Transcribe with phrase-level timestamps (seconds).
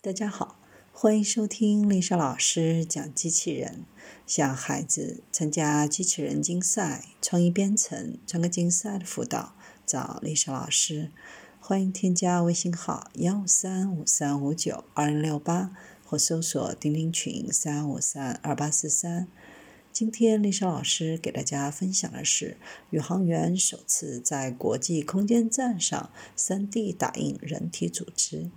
[0.00, 0.60] 大家好，
[0.92, 3.84] 欢迎收听丽莎老师讲机器人。
[4.28, 11.10] 想孩子参加机器人竞赛、创意编程、创客竞赛的辅导，找丽莎老师。
[11.58, 15.72] 欢迎添加微信号幺三五三五九二零六八，
[16.04, 19.26] 或搜索钉钉群三五三二八四三。
[19.92, 22.56] 今天丽莎老师给大家分享的是，
[22.90, 28.52] 宇航员首次在国际空间站上 3D 打印人体组织。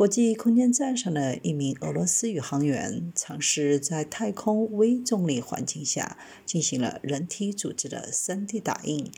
[0.00, 9.12] 国际空间站上的一名俄罗斯宇航员尝试在太空微重力环境下进行了人体组织的 3D 打印。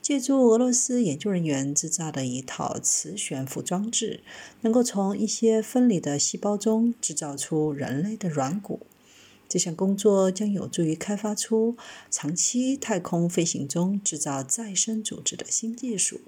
[0.00, 4.22] 借助俄罗斯研究人员制造的一套磁悬浮装置，
[4.62, 8.86] 能够从一些分离的细胞中制造出人类的软骨。
[9.46, 11.76] 这项工作将有助于开发出
[12.10, 16.22] 长期太空飞行中制造再生组织的新技术。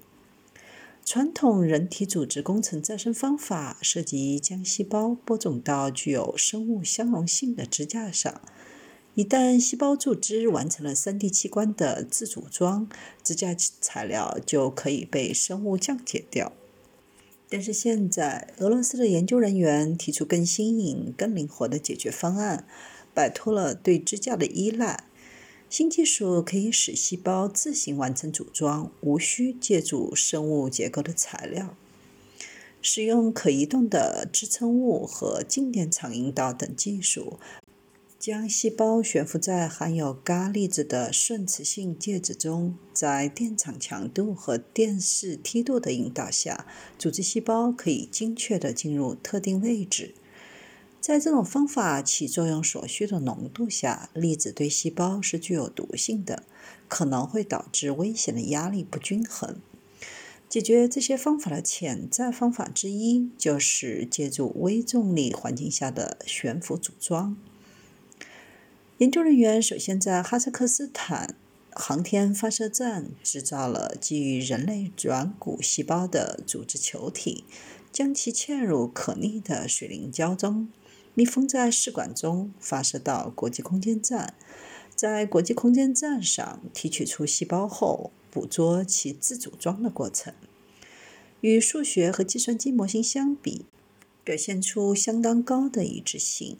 [1.09, 8.41] 传统人体组织工程再生方法涉及将细胞播种到具有生物相容性的支架上。
[9.15, 12.89] 一旦细胞组织完成了 3D 器官的自组装，
[13.23, 16.51] 支架材料就可以被生物降解掉。
[17.47, 22.67] 但是现在，俄罗斯的研究人员提出更新颖、更灵活的解决方案，
[23.13, 25.05] 摆脱了对支架的依赖。
[25.69, 31.75] 新技术可以使细胞自行完成组装，无需借助生物结构的材料。
[32.81, 37.37] 使用可移动的支撑物和静电场引导等技术，
[38.17, 46.65] 将细胞悬浮在含有镉粒子的顺磁性介质中，在电场强度和电势梯度的引导下，
[46.97, 50.15] 组织细胞可以精确地进入特定位置。
[50.99, 56.43] 在这种方法起作用所需的浓度下，粒子对细胞是具有毒性的，
[56.89, 59.57] 可能会导致危险的压力不均衡。
[60.49, 67.37] 解决这些方法的潜在方法之一，就是借助微重力环境下的悬浮组装。
[68.97, 71.35] 研究人员首先在哈萨克斯坦
[71.71, 77.43] 航天发射站制造了基于人类软骨细胞的组织球体，
[77.93, 80.69] 将其嵌入可逆的水凝胶中。
[81.17, 84.35] 密封在试管中，发射到国际空间站。
[84.95, 90.31] 在国际空间站上提取出细胞后，捕捉其自组装的过程。
[91.41, 93.65] 与数学和计算机模型相比，
[94.23, 96.59] 表现出相当高的一致性。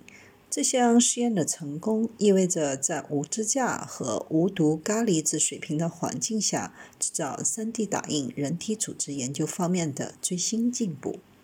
[0.49, 11.19] 这项实验的成功意味着在无支架和无毒镉离子水平的环境下制造 3D 打印人体组织研究方面的最新进步。